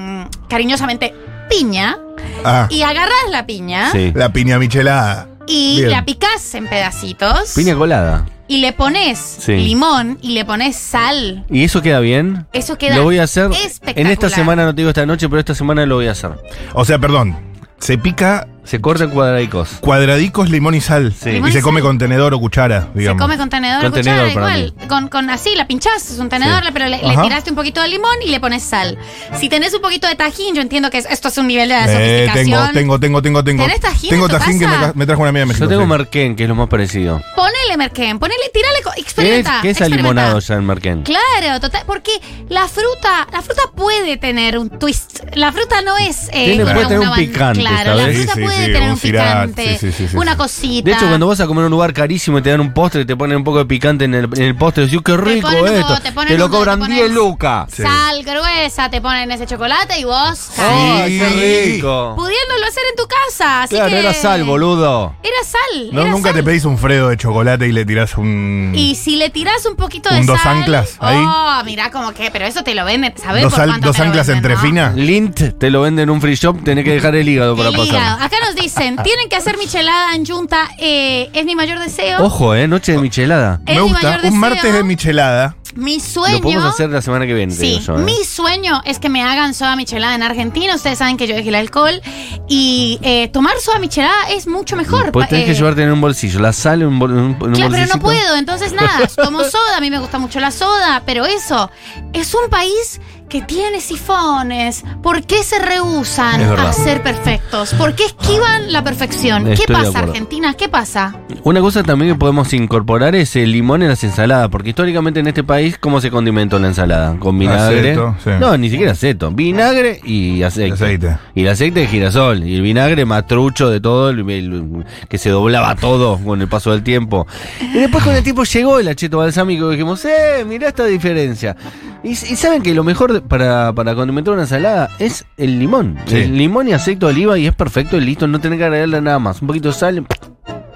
[0.48, 1.14] Cariñosamente
[1.48, 1.98] piña,
[2.44, 4.12] Ah, y agarrás la piña Sí.
[4.14, 5.28] la piña michelada.
[5.48, 5.90] y Bien.
[5.92, 8.26] la picás en pedacitos Piña colada.
[8.48, 9.52] y le pones Sí.
[9.56, 11.44] limón y le pones sal.
[11.48, 12.46] ¿Y eso queda bien?
[12.52, 13.50] Eso queda Lo voy a hacer.
[13.52, 13.98] espectacular.
[13.98, 16.32] En esta semana, no te digo esta noche, pero esta semana lo voy a hacer.
[16.74, 17.36] O sea, perdón.
[17.78, 19.68] Se pica Se corta en cuadradicos.
[19.80, 21.14] cuadradicos, limón y sal.
[21.18, 21.30] Sí.
[21.32, 24.28] Limón Y y se come con tenedor o cuchara, Se come con tenedor, Con cuchara,
[24.28, 24.74] igual.
[24.88, 26.70] Con, con así, la pinchás, es un tenedor, Sí.
[26.72, 28.98] pero le, tiraste un poquito de limón y le pones sal.
[29.38, 31.74] Si tenés un poquito de tajín, yo entiendo que es- esto es un nivel de
[31.76, 31.96] Eh, tengo,
[32.32, 32.72] sofisticación.
[32.74, 33.62] tengo, tengo, tengo, tengo.
[33.64, 35.64] ¿Tenés tajín Tengo en tu tajín que me, trajo una amiga de México.
[35.64, 35.88] Yo tengo sí.
[35.88, 37.22] merquén, que es lo más parecido.
[37.34, 39.58] Ponele merquén, ponele, tirale, co- ¿Qué es, experimenta.
[39.62, 40.08] qué es experimenta.
[40.10, 41.02] alimonado ya en merquén?
[41.02, 42.10] Claro, total, porque
[42.48, 45.20] la fruta, la fruta puede tener un twist.
[45.34, 48.55] La fruta no es eh, Tiene- una- puede tener un picante, Claro, la fruta puede
[48.56, 50.38] sí, tener un picante, sí, sí, sí, una sí.
[50.38, 50.90] cosita.
[50.90, 53.04] De hecho, cuando vas a comer a un lugar carísimo y te dan un postre,
[53.04, 55.62] te ponen un poco de picante en el, en el postre, decís, qué rico ponen
[55.64, 55.96] un- esto.
[55.96, 57.68] te Te, ponen lo un- cobran te ponen 10 lucas.
[57.72, 57.82] Sí.
[57.82, 61.18] Sal gruesa, te ponen ese chocolate y vos ¡Ay, Sí.
[61.18, 62.14] qué rico!
[62.16, 63.62] pudiéndolo hacer en tu casa.
[63.62, 65.14] Así Claro, que era sal, boludo.
[65.22, 65.88] Era sal.
[65.92, 66.36] No, era nunca sal.
[66.38, 68.72] te pedís un fredo de chocolate y le tirás un.
[68.74, 70.58] Y si le tirás un poquito de ¿Un dos sal.
[70.58, 71.16] anclas ahí?
[71.18, 73.96] Oh, mirá como que, pero eso te lo venden, ¿sabés dos por al- cuánto dos
[73.96, 74.60] te lo anclas venden, entre no?
[74.60, 74.94] finas.
[74.94, 77.76] Lint te lo venden en un free shop, tenés que dejar el hígado para El
[77.76, 78.22] pasar.
[78.22, 82.22] Acá nos dicen, tienen que hacer michelada en Junta, eh, es mi mayor deseo.
[82.24, 83.60] Ojo, eh, noche de michelada.
[83.66, 84.10] Es Me mi gusta.
[84.18, 85.56] mayor Un martes de michelada.
[85.74, 86.36] Mi sueño.
[86.36, 88.02] Lo podemos hacer la semana que viene, te Sí, digo yo, eh.
[88.02, 90.74] mi sueño es que me hagan soda michelada en Argentina.
[90.74, 92.00] Ustedes saben que yo dejé el alcohol.
[92.48, 95.12] Y eh, tomar soda michelada es mucho mejor.
[95.12, 97.24] Pues tenés Eh, que llevarte en un bolsillo la sal en un, bol- en un-
[97.24, 98.00] en un Claro, pero no bolsillito.
[98.00, 101.70] puedo, entonces nada, tomo soda, a mí me gusta mucho la soda, pero eso,
[102.14, 104.84] es un país que tiene sifones.
[105.02, 107.74] ¿Por qué se rehusan a ser perfectos?
[107.74, 109.44] ¿Por qué esquivan la perfección?
[109.44, 109.98] ¿Qué Estoy pasa.
[110.00, 110.54] Argentina?
[110.54, 111.14] ¿Qué pasa?
[111.42, 115.26] Una cosa también que podemos incorporar es el limón en las ensaladas, porque históricamente en
[115.28, 117.16] este país, ¿cómo se condimentó la ensalada?
[117.18, 117.92] Con vinagre.
[117.92, 118.30] Aceto, sí.
[118.40, 119.30] No, ni siquiera aceto.
[119.30, 120.74] Vinagre y aceite.
[120.74, 121.16] Aceite.
[121.34, 122.44] Y el aceite de girasol.
[122.44, 126.48] Y el vinagre más trucho de todo, el- el- que se doblaba todo con el
[126.48, 127.26] paso del tiempo.
[127.60, 130.44] Y después con el tiempo llegó el acheto balsámico y dijimos, ¡eh!
[130.46, 131.56] Mirá esta diferencia.
[132.02, 135.96] Y, y saben que lo mejor de- para, para condimentar una ensalada es el limón.
[136.06, 136.16] Sí.
[136.16, 138.26] El limón y aceite de oliva y es perfecto y listo.
[138.26, 139.40] No tenés que agregarle nada más.
[139.42, 140.06] Un poquito de sal.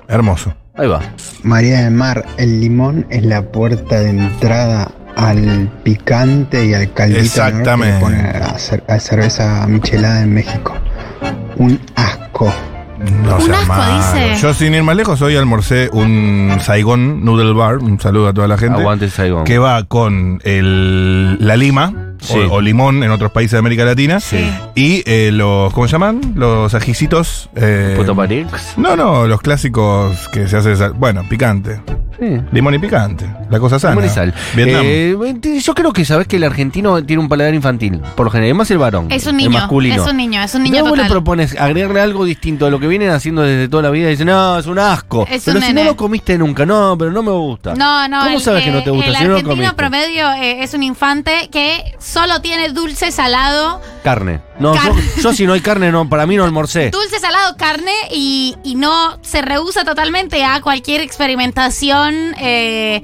[0.09, 0.55] Hermoso.
[0.77, 1.01] Ahí va.
[1.43, 7.21] María del Mar, el limón es la puerta de entrada al picante y al caldito
[7.21, 7.99] Exactamente.
[7.99, 10.75] que le ponen a cer- a cerveza michelada en México.
[11.57, 12.53] Un asco.
[13.25, 13.97] No Un asco, malo.
[13.97, 14.37] dice.
[14.43, 18.47] Yo sin ir más lejos hoy almorcé un Saigon Noodle Bar, un saludo a toda
[18.49, 19.45] la gente, Aguante el Saigón.
[19.45, 22.39] que va con el, la lima Sí.
[22.39, 24.39] o, o limón en otros países de América Latina Sí.
[24.75, 26.21] y eh, los, ¿cómo se llaman?
[26.37, 27.49] Los ajicitos.
[27.57, 28.75] Eh, Puto Parix.
[28.77, 31.81] no, no, los clásicos que se hace, sal- bueno, picante.
[32.19, 32.27] Sí.
[32.53, 33.95] Limón y picante, la cosa sana.
[33.95, 34.35] Limón y sal.
[34.55, 34.83] Vietnam.
[34.85, 35.17] Eh,
[35.63, 37.99] yo creo que sabes que el argentino tiene un paladar infantil.
[38.15, 39.07] Por lo general, más el varón.
[39.11, 40.05] Es un el niño, masculino.
[40.05, 41.11] es un niño, es un niño Luego le total.
[41.13, 44.27] propones agregarle algo distinto a lo que vienen haciendo desde toda la vida y dicen,
[44.27, 45.27] no, es un asco.
[45.31, 45.85] Es pero un si nene.
[45.85, 47.75] no lo comiste nunca, no, pero no me gusta.
[47.75, 48.19] No, no.
[48.25, 49.09] ¿Cómo el, sabes que no te gusta?
[49.09, 49.77] El Si no lo argentino comiste.
[49.77, 54.41] promedio eh, es un infante que solo tiene dulce, salado, Carne.
[54.59, 54.75] No,
[55.23, 56.91] yo, si no hay carne, no, para mí no almorcé.
[56.91, 63.03] dulce, salado, carne y, y no se rehúsa totalmente a cualquier experimentación eh,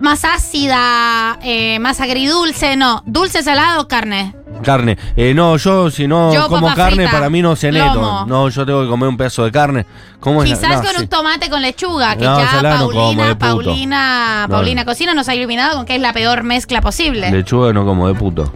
[0.00, 2.76] más ácida, eh, más agridulce.
[2.76, 4.34] No, dulce, salado, carne.
[4.64, 4.98] Carne.
[5.16, 7.94] Eh, no, yo si no Yo, como papa carne, frita, para mí no ceneto.
[7.94, 8.24] lomo.
[8.26, 9.86] No, yo tengo que comer un pedazo de carne.
[10.20, 11.02] ¿Cómo es la- Quizás no, con sí.
[11.02, 13.46] un tomate con lechuga, que No, ya ensalada no como, Paulina, de puto.
[13.46, 14.54] Paulina, No.
[14.54, 17.30] Paulina Cocina nos ha iluminado con que es la peor mezcla posible.
[17.30, 18.52] Lechuga no como de puto.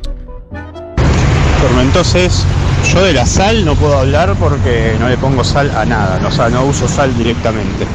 [1.81, 2.45] Entonces,
[2.93, 6.29] yo de la sal no puedo hablar porque no le pongo sal a nada, no,
[6.29, 7.87] o sea, no uso sal directamente.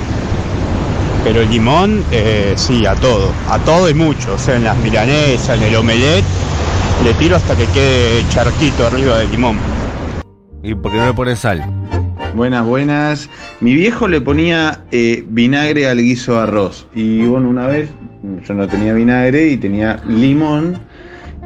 [1.23, 4.76] Pero el limón, eh, sí, a todo, a todo y mucho, o sea, en las
[4.78, 6.26] milanesas, en el omelette,
[7.04, 9.58] le tiro hasta que quede charquito arriba del limón.
[10.62, 11.63] ¿Y por qué no le pones sal?
[12.36, 13.30] Buenas, buenas.
[13.60, 16.88] Mi viejo le ponía eh, vinagre al guiso de arroz.
[16.96, 17.89] Y bueno, una vez
[18.48, 20.80] yo no tenía vinagre y tenía limón.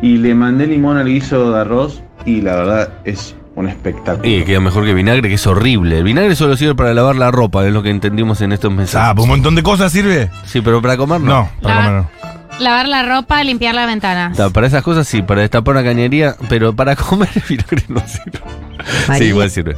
[0.01, 2.01] Y le mandé limón al guiso de arroz.
[2.25, 4.27] Y la verdad es un espectáculo.
[4.29, 5.97] Y queda mejor que vinagre, que es horrible.
[5.97, 9.09] El vinagre solo sirve para lavar la ropa, es lo que entendimos en estos mensajes.
[9.09, 10.29] Ah, pues un montón de cosas sirve.
[10.45, 11.27] Sí, pero para comer no.
[11.43, 12.16] No, para La- comer no.
[12.59, 14.33] Lavar la ropa, limpiar la ventana.
[14.35, 18.01] Ta, Para esas cosas sí, para destapar una cañería, pero para comer el vinagre no
[18.07, 18.39] sirve.
[18.83, 19.27] Sí, María.
[19.27, 19.77] igual sirve.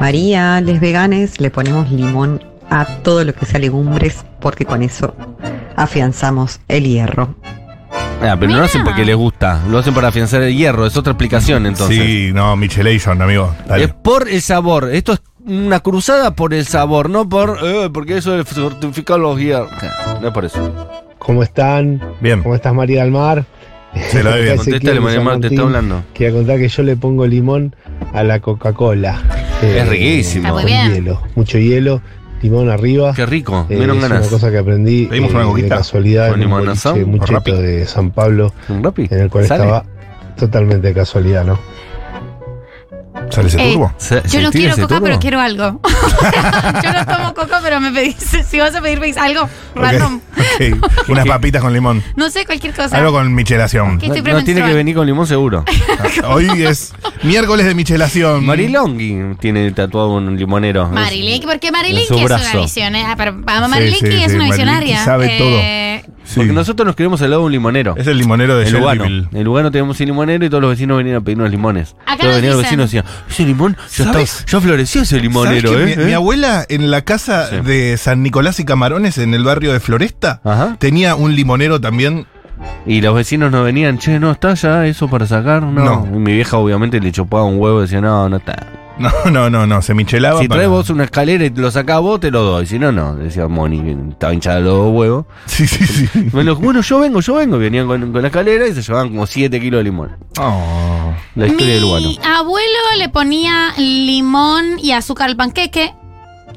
[0.00, 5.14] María, les veganes le ponemos limón a todo lo que sea legumbres porque con eso
[5.76, 7.34] afianzamos el hierro.
[8.22, 10.96] Ah, pero no lo hacen porque les gusta, lo hacen para afianzar el hierro, es
[10.96, 11.98] otra explicación entonces.
[11.98, 13.54] Sí, no, Michelation, amigo.
[13.68, 13.84] Dale.
[13.84, 18.16] Es por el sabor, esto es una cruzada por el sabor, no por, eh, porque
[18.16, 19.70] eso es fortificar los hierros.
[20.22, 20.88] No es por eso.
[21.24, 22.00] ¿Cómo están?
[22.20, 22.42] Bien.
[22.42, 23.44] ¿Cómo estás, María del Mar?
[24.10, 24.56] Se lo bien.
[24.56, 26.02] Contéstale, María San Mar, te está hablando.
[26.12, 27.74] Quería contar que yo le pongo limón
[28.12, 29.22] a la Coca-Cola.
[29.62, 30.42] Es riquísimo.
[30.48, 30.94] Está muy con bien.
[30.94, 32.02] hielo, mucho hielo,
[32.42, 33.12] limón arriba.
[33.14, 34.20] Qué rico, Eh, menos es ganas.
[34.20, 36.78] una cosa que aprendí Pedimos eh, una de casualidad ¿Con en un limón boliche
[37.62, 38.82] de San Pablo, ¿Un
[39.14, 39.62] en el cual ¿Sale?
[39.64, 39.84] estaba
[40.36, 41.58] totalmente de casualidad, ¿no?
[43.34, 43.92] ¿Sale ese Eh, turbo?
[43.98, 45.04] Se- Yo no tira quiero ese coca, turbo.
[45.06, 45.80] pero quiero algo.
[46.82, 48.16] yo no tomo coca, pero me pedís,
[48.48, 50.20] si vas a pedir pedís algo random.
[50.36, 50.84] Ok.
[51.08, 52.02] Unas papitas con limón.
[52.16, 52.96] No sé, cualquier cosa.
[52.96, 53.98] Algo con michelación.
[54.02, 55.64] Estoy No, no tiene que venir con limón seguro.
[56.28, 56.92] Hoy es
[57.22, 58.44] miércoles de michelación.
[58.44, 60.88] Marilonghi tiene tatuado un limonero.
[60.88, 62.62] Marilyn, porque en Marilyn su es una brazo.
[62.62, 63.14] visionaria.
[63.16, 63.32] Pero
[63.98, 65.04] sí, es sí, una visionaria.
[65.04, 65.58] sabe todo.
[66.24, 66.34] Sí.
[66.36, 67.94] Porque nosotros nos queremos al lado de un limonero.
[67.96, 69.04] Es el limonero de En Lugano.
[69.04, 71.94] En Lugano tenemos un limonero y todos los vecinos venían a pedirnos limones.
[72.06, 74.40] Acá todos venían los vecinos y decían, ese limón ya, ¿Sabes?
[74.40, 75.96] está, ya floreció ese limonero, ¿Sabes que ¿eh?
[75.96, 76.06] mi, ¿Eh?
[76.06, 77.56] mi abuela en la casa Sí.
[77.64, 80.76] de San Nicolás y Camarones, en el barrio de Floresta, Ajá.
[80.78, 82.26] tenía un limonero también.
[82.86, 85.62] Y los vecinos nos venían, che, no está ya eso para sacar.
[85.62, 85.84] No.
[85.84, 86.08] No.
[86.14, 88.56] Y mi vieja obviamente le chupaba un huevo y decía, no, no está.
[88.98, 90.40] No, no, no, no, se michelaba.
[90.40, 92.64] Si para- traes vos una escalera y te lo sacás vos, te lo doy.
[92.66, 93.16] Si no, no.
[93.16, 95.26] Decía Moni, que estaba hinchada los dos huevos.
[95.46, 96.08] Sí, sí, sí.
[96.32, 97.58] Bueno, bueno, yo vengo, yo vengo.
[97.58, 100.16] Venían con, con la escalera y se llevaban como 7 kilos de limón.
[100.38, 101.12] Oh.
[101.34, 102.08] La historia de Lugano.
[102.08, 105.92] mi abuelo le ponía limón y azúcar al panqueque.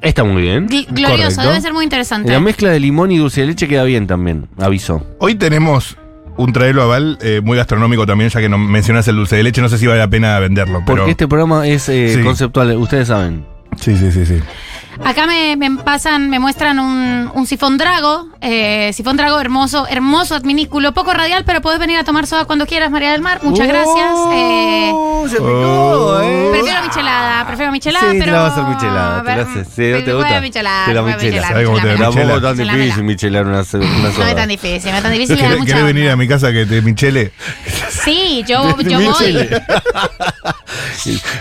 [0.02, 0.68] Está muy bien.
[0.68, 1.42] Gl- Glorioso, Correcto.
[1.42, 2.32] debe ser muy interesante.
[2.32, 5.04] La mezcla de limón y dulce de leche queda bien también, avisó.
[5.20, 5.98] Hoy tenemos
[6.38, 9.62] un traelo aval eh, muy gastronómico también, ya que no mencionas el dulce de leche.
[9.62, 10.82] No sé si vale la pena venderlo.
[10.86, 10.98] Pero...
[10.98, 12.22] Porque este programa es eh, Sí.
[12.24, 13.46] conceptual, ustedes saben.
[13.80, 14.42] Sí, sí, sí, sí.
[15.06, 20.34] Acá me, me pasan, me muestran un, un sifón drago, eh, sifón drago hermoso, hermoso,
[20.34, 23.40] adminículo, poco radial, pero puedes venir a tomar soda cuando quieras, María del Mar.
[23.44, 24.12] Muchas gracias.
[24.34, 24.92] Eh,
[25.30, 26.48] se picó, eh.
[26.52, 28.32] prefiero michelada, prefiero michelada, Sí, te pero.
[28.34, 29.68] la vas a hacer michelada, te la haces.
[29.76, 30.42] Sí, ¿no te voy a gusta?
[30.42, 31.34] michelada, Te la voy a michelas.
[31.36, 32.10] michelar, ¿Sabes cómo te michelamela.
[32.10, 32.34] michela?
[32.34, 32.84] Tampoco tan Michelamela.
[32.86, 34.30] difícil michelar una, una No soda.
[34.30, 35.38] es tan difícil, no es tan difícil.
[35.38, 37.32] ¿Querés, venir a mi casa que te michele?
[38.04, 39.50] Sí, yo, yo voy.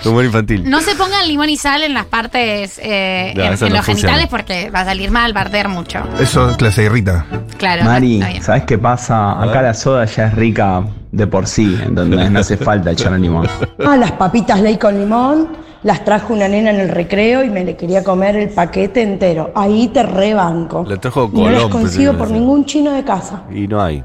[0.04, 0.68] Humor infantil.
[0.68, 3.76] No se pongan limón y sal en las partes, eh, No, en, eso en no
[3.78, 4.14] los funciona.
[4.14, 6.00] genitales porque va a salir mal, va a arder mucho.
[6.20, 7.26] Eso es clase irrita.
[7.58, 7.84] Claro.
[7.84, 8.22] Mari.
[8.40, 9.40] ¿sabes qué pasa?
[9.42, 13.48] Acá la soda ya es rica de por sí, entonces no hace falta echarle limón.
[13.86, 15.48] Ah, las papitas ley con limón,
[15.82, 19.52] las trajo una nena en el recreo y me le quería comer el paquete entero.
[19.54, 20.84] Ahí te rebanco.
[20.86, 21.70] Le trajo Y no las Colón.
[21.82, 23.42] consigo por ningún chino de casa.
[23.52, 24.02] Y no hay.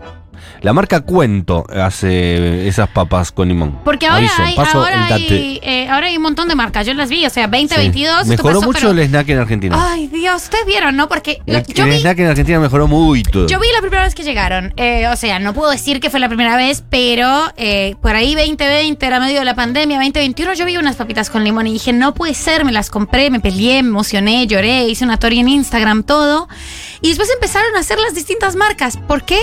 [0.62, 3.80] La marca Cuento hace esas papas con limón.
[3.84, 5.34] Porque ahora Aviso, hay, paso ahora, el date.
[5.34, 6.86] hay, eh, ahora hay un montón de marcas.
[6.86, 8.24] Yo las vi, o sea, 2022.
[8.24, 8.30] Sí.
[8.30, 9.88] Mejoró pasó, mucho pero- el snack en Argentina.
[9.92, 11.08] Ay, Dios, ustedes vieron, ¿no?
[11.10, 13.48] Porque el yo el vi, snack en Argentina mejoró todo.
[13.48, 14.72] yo vi la primera vez que llegaron.
[14.78, 18.36] Eh, o sea, no puedo decir que fue la primera vez, pero eh, por ahí
[18.36, 21.92] 2020 era medio de la pandemia, 2021 yo vi unas papitas con limón y dije,
[21.92, 25.50] no puede ser, me las compré, me peleé, me emocioné, lloré, hice una story en
[25.50, 26.48] Instagram, todo.
[27.02, 28.98] Y después empezaron a hacer las distintas marcas.
[29.08, 29.40] ¿Por qué?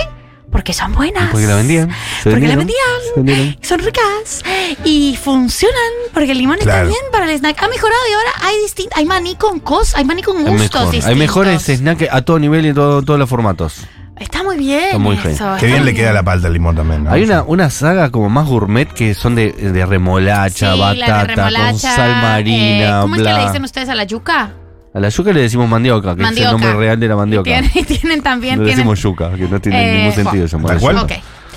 [0.51, 1.31] Porque son buenas.
[1.31, 1.91] Porque la vendían.
[2.23, 2.79] se Porque la vendían.
[3.15, 3.59] se.
[3.69, 4.43] Son ricas
[4.85, 5.77] y funcionan
[6.15, 7.63] porque el limón está bien para el snack.
[7.63, 8.97] Ha mejorado y ahora hay distintos.
[8.99, 10.81] Hay maní con cos, hay maní con gustos mejor.
[10.85, 11.07] distintos.
[11.11, 13.83] Hay mejores snacks a todo nivel y en todo- todos los formatos.
[14.19, 14.85] Está muy bien.
[14.87, 15.33] Está muy eso, bien.
[15.35, 17.05] está Qué bien le queda la palta al limón también.
[17.05, 17.11] ¿no?
[17.13, 21.01] Hay una, una saga como más gourmet que son de, de remolacha, Sí, la de
[21.37, 24.53] batata, con sal eh, marina, ¿Cómo es que le dicen ustedes a la yuca?
[24.99, 26.49] A la yuca le decimos mandioca, que Mandioca.
[26.49, 27.45] es el nombre real de la mandioca.
[27.45, 28.57] Tienen, tienen también.
[28.57, 30.51] No le tienen, decimos yuca, que no tiene Eh, ningún sentido jo.
[30.57, 30.97] llamar ¿Tal cual?
[30.99, 31.13] Ok.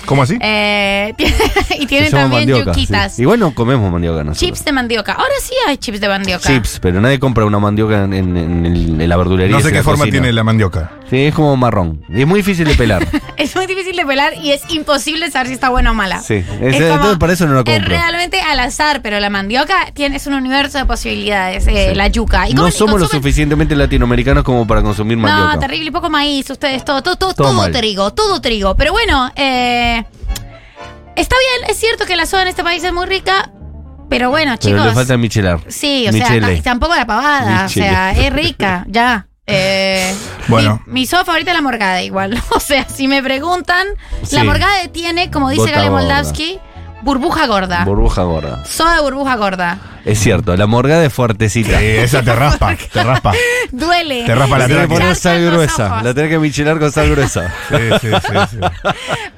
[0.06, 0.36] ¿Cómo así?
[0.40, 1.14] Eh,
[1.78, 3.14] y tienen llama también mandioca, yuquitas.
[3.16, 3.22] sí.
[3.22, 4.38] Igual no comemos mandioca nosotros.
[4.38, 5.12] Chips de mandioca.
[5.12, 6.48] Ahora sí hay chips de mandioca.
[6.48, 9.56] Chips, pero nadie compra una mandioca en, en- en la verdulería.
[9.56, 10.12] No sé qué forma cocina.
[10.20, 10.90] tiene la mandioca.
[11.08, 12.02] Sí, es como marrón.
[12.08, 13.06] Y es muy difícil de pelar.
[13.42, 16.20] Es muy difícil de pelar y es imposible saber si está buena o mala.
[16.20, 16.44] sí.
[16.60, 17.88] Es- Es como- para eso no la Es compro.
[17.88, 22.48] realmente al azar, pero la mandioca tiene es un universo de posibilidades, eh, la yuca.
[22.48, 25.54] ¿Y No somos lo suficientemente latinoamericanos como para consumir mandioca.
[25.54, 28.76] No, terrible, y poco maíz, ustedes, todo, todo, todo, Todo todo trigo, todo trigo.
[28.76, 29.91] Pero bueno, eh,
[31.16, 33.50] está bien, es cierto que la soda en este país es muy rica,
[34.08, 34.86] pero bueno, Pero chicos.
[34.86, 35.60] le falta michelar.
[35.68, 36.56] Sí, o sea, Michele.
[36.56, 37.86] ta- tampoco la pavada, Michele.
[37.86, 39.26] o sea, es rica, ya.
[39.46, 40.14] Eh,
[40.48, 40.80] Bueno.
[40.86, 42.40] mi, mi soda favorita es la morgada igual.
[42.50, 43.86] O sea, si me preguntan,
[44.30, 45.90] la morgada tiene, como dice Gale.
[45.90, 46.58] Moldavsky,
[47.02, 47.84] burbuja gorda.
[47.84, 48.64] Burbuja gorda.
[48.64, 49.78] soda de burbuja gorda.
[50.04, 51.78] Es cierto, la morgada es fuertecita.
[51.78, 53.32] Sí, esa te raspa, te raspa.
[53.70, 54.24] Duele.
[54.24, 56.02] Te raspa la La tenés que poner sal gruesa.
[56.02, 57.52] La tenés que michelar con sal gruesa.
[57.68, 58.56] Sí, sí, sí, sí.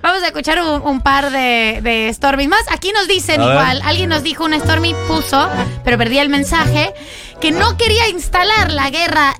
[0.02, 2.62] Vamos a escuchar un, un par de, de Stormy más.
[2.70, 3.54] Aquí nos dicen A ver.
[3.56, 5.48] igual, alguien nos dijo, una Stormy puso,
[5.84, 6.94] pero perdí el mensaje,
[7.42, 9.34] que no quería instalar la guerra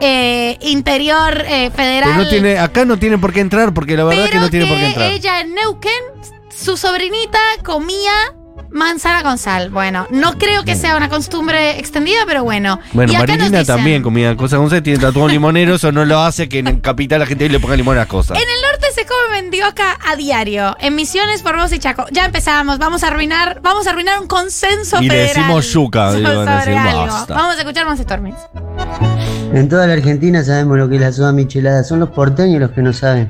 [0.00, 2.10] eh, interior eh, federal.
[2.12, 4.50] Pero no tiene, acá no tiene por qué entrar, porque la verdad pero que no
[4.50, 5.10] tiene por qué entrar.
[5.10, 5.92] ella en Neuquén,
[6.58, 8.12] su sobrinita comía
[8.70, 9.70] manzana con sal.
[9.70, 12.80] Bueno, no creo que sea una costumbre extendida, pero bueno.
[12.92, 15.92] Bueno, y acá nos Marilina dicen, también comía cosas con sal, tiene tatuado limonero, eso
[15.92, 18.36] no lo hace que en capital la gente le ponga limón a las cosas.
[18.36, 20.76] En el norte se come mendioca a diario.
[20.80, 22.06] En Misiones, Formosa y Chaco.
[22.10, 22.78] Ya empezamos.
[22.78, 25.34] Vamos a arruinar, vamos a arruinar un consenso Y le federal.
[25.34, 26.44] decimos yuca, digo, algo.
[26.44, 27.34] basta.
[27.34, 28.34] Vamos a escuchar más Stormis.
[29.52, 31.82] En toda la Argentina sabemos lo que es la soda michelada.
[31.84, 33.28] Son los porteños los que no saben.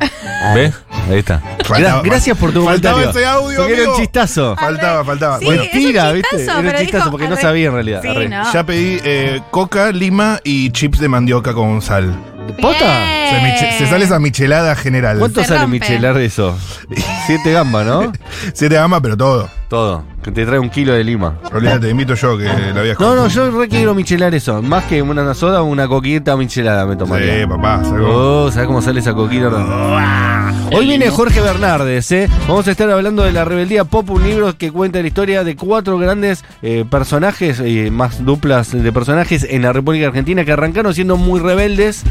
[0.55, 0.75] ¿Ves?
[1.09, 1.41] Ahí está.
[1.65, 3.21] Faltaba- Gra- gracias por tu faltaba comentario.
[3.21, 4.57] ese audio, Porque era un chistazo.
[4.57, 5.39] Faltaba, faltaba.
[5.39, 6.43] Sí, bueno, chistazo, ¿viste?
[6.45, 8.03] Era un chistazo dijo, porque no sabía en realidad.
[8.03, 8.29] Sí, Arre.
[8.29, 8.53] ¿no?
[8.53, 12.15] ya pedí eh, coca, lima y chips de mandioca con sal.
[12.61, 12.85] ¿Posta?
[12.85, 13.57] Bien.
[13.79, 15.19] Se, sale esa michelada general.
[15.19, 15.81] ¿Cuánto Se sale rompe.
[15.81, 16.57] michelar de eso?
[17.27, 18.13] Siete gambas, ¿no?
[18.55, 19.49] Siete gama, pero todo.
[19.69, 20.03] Todo.
[20.29, 21.39] Que te trae un kilo de lima.
[21.55, 24.61] Olvídate, te invito yo que la había No, no, yo re quiero michelar eso.
[24.61, 27.41] Más que una soda, una coquita michelada me tomaría.
[27.41, 28.09] Sí, papá, salgo.
[28.45, 29.49] Oh, ¿sabes cómo sale esa coquita?
[30.71, 32.29] Hoy viene Jorge Bernardes, ¿eh?
[32.47, 35.57] Vamos a estar hablando de La Rebeldía Pop, un libro que cuenta la historia de
[35.57, 40.93] cuatro grandes eh, personajes, eh, más duplas de personajes en la República Argentina que arrancaron
[40.93, 42.03] siendo muy rebeldes.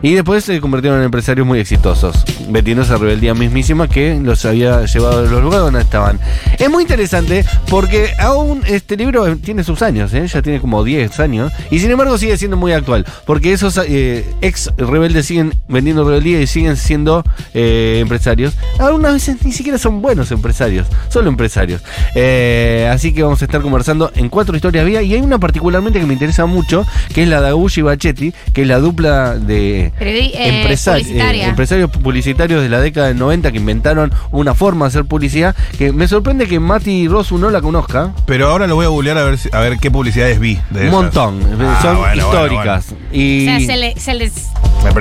[0.00, 4.84] Y después se convirtieron en empresarios muy exitosos, metiendo esa rebeldía mismísima que los había
[4.86, 6.18] llevado a los lugares donde estaban.
[6.58, 10.26] Es muy interesante porque aún este libro tiene sus años, ¿eh?
[10.26, 14.24] ya tiene como 10 años, y sin embargo sigue siendo muy actual, porque esos eh,
[14.40, 18.54] ex rebeldes siguen vendiendo rebeldía y siguen siendo eh, empresarios.
[18.78, 21.82] Algunas veces ni siquiera son buenos empresarios, solo empresarios.
[22.14, 26.00] Eh, así que vamos a estar conversando en cuatro historias vía, y hay una particularmente
[26.00, 29.36] que me interesa mucho, que es la de Agulli y Bachetti, que es la dupla
[29.36, 29.92] de
[31.44, 35.92] empresarios publicitarios de la década del 90 que inventaron una forma de hacer publicidad que
[35.92, 38.12] me sorprende que Mati Rosu no la conozca.
[38.26, 40.58] Pero ahora lo voy a googlear a ver, si- a ver qué publicidades vi.
[40.70, 41.40] De Un montón.
[41.60, 42.92] Ah, Son bueno, históricas.
[42.92, 44.32] O Y sea, se, le- se les.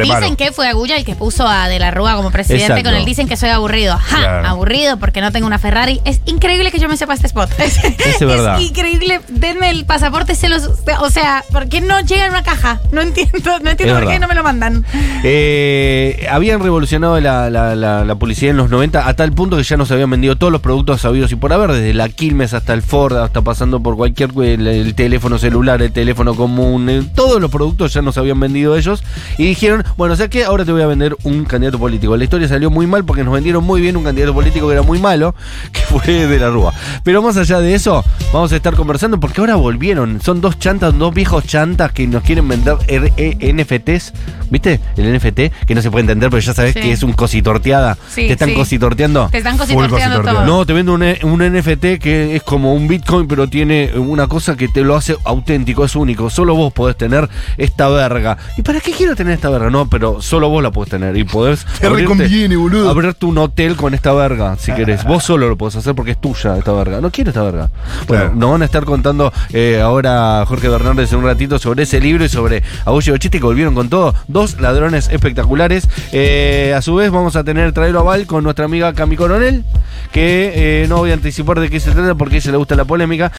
[0.01, 2.85] Dicen que fue Agulla el que puso a De la Rúa como presidente Exacto.
[2.89, 3.95] con el dicen que soy aburrido.
[3.97, 4.17] ¡Ja!
[4.17, 4.47] Claro.
[4.47, 6.01] Aburrido porque no tengo una Ferrari.
[6.03, 7.51] Es increíble que yo me sepa este spot.
[7.59, 8.59] Es, Es verdad.
[8.59, 9.21] increíble.
[9.27, 10.67] Denme el pasaporte, se los.
[11.01, 12.79] O sea, ¿por qué no llega en una caja?
[12.91, 14.83] No entiendo, no entiendo Es por qué no me lo mandan.
[15.23, 19.63] eh, habían revolucionado la, la- la- la publicidad en los 90 a tal punto que
[19.63, 22.73] ya nos habían vendido todos los productos sabidos y por haber, desde la Quilmes hasta
[22.73, 27.41] el Ford, hasta pasando por cualquier el, el teléfono celular, el teléfono común, eh, todos
[27.41, 29.03] los productos ya nos habían vendido ellos
[29.37, 32.15] y dijeron, bueno, o sea que ahora te voy a vender un candidato político.
[32.15, 34.83] La historia salió muy mal porque nos vendieron muy bien un candidato político que era
[34.83, 35.35] muy malo,
[35.73, 36.73] que fue de la Rúa.
[37.03, 40.21] Pero más allá de eso, vamos a estar conversando porque ahora volvieron.
[40.21, 44.13] Son dos chantas, dos viejos chantas que nos quieren vender E- NFTs.
[44.49, 44.79] ¿Viste?
[44.95, 46.79] El NFT, que no se puede entender, pero ya sabes Sí.
[46.79, 47.97] que es un cositorteada.
[48.09, 48.55] Sí, ¿Te están sí.
[48.55, 49.27] cositorteando?
[49.29, 50.45] Te están cositorteando todo.
[50.45, 54.27] No, te vendo un, E- un NFT que es como un Bitcoin, pero tiene una
[54.27, 56.29] cosa que te lo hace auténtico, es único.
[56.29, 57.27] Solo vos podés tener
[57.57, 58.37] esta verga.
[58.57, 59.69] ¿Y para qué quiero tener esta verga?
[59.69, 61.17] No, pero solo vos la podés tener.
[61.17, 62.89] Y podés Te reconviene, boludo.
[62.89, 65.03] abrirte un hotel con esta verga, si querés.
[65.03, 67.01] Vos solo lo podés hacer porque es tuya esta verga.
[67.01, 67.69] No quiero esta verga.
[68.07, 68.35] Bueno, Claro.
[68.35, 72.23] nos van a estar contando eh, ahora Jorge Fernández en un ratito sobre ese libro
[72.23, 74.13] y sobre Agullo Bachete que volvieron con todo.
[74.27, 75.87] Dos ladrones espectaculares.
[76.11, 79.63] Eh, a su vez vamos a tener traerlo a Val con nuestra amiga Cami Coronel,
[80.11, 82.75] que eh, no voy a anticipar de qué se trata porque a ella le gusta
[82.75, 83.31] la polémica,